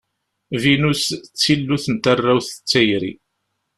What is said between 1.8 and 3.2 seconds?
n tarrawt d tayri.